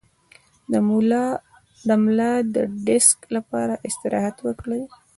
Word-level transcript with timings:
د 1.87 1.89
ملا 2.03 2.33
د 2.55 2.57
ډیسک 2.85 3.19
لپاره 3.35 3.73
استراحت 3.87 4.37
وکړئ 4.47 4.83